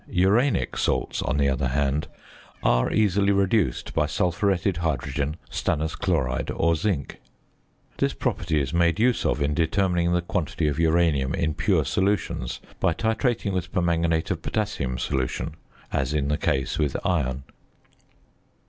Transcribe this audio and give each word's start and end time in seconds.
Uranic 0.09 0.77
salts, 0.77 1.21
on 1.21 1.37
the 1.37 1.47
other 1.47 1.67
hand, 1.67 2.07
are 2.63 2.91
easily 2.91 3.31
reduced 3.31 3.93
by 3.93 4.07
sulphuretted 4.07 4.77
hydrogen, 4.77 5.35
stannous 5.51 5.95
chloride 5.95 6.49
or 6.49 6.73
zinc. 6.75 7.21
This 7.97 8.15
property 8.15 8.59
is 8.59 8.73
made 8.73 8.99
use 8.99 9.27
of 9.27 9.43
in 9.43 9.53
determining 9.53 10.11
the 10.11 10.23
quantity 10.23 10.67
of 10.67 10.79
uranium 10.79 11.35
in 11.35 11.53
pure 11.53 11.85
solutions 11.85 12.59
by 12.79 12.95
titrating 12.95 13.53
with 13.53 13.71
permanganate 13.71 14.31
of 14.31 14.41
potassium 14.41 14.97
solution 14.97 15.53
as 15.93 16.15
in 16.15 16.29
the 16.29 16.37
case 16.39 16.79
with 16.79 16.97
iron. 17.05 17.43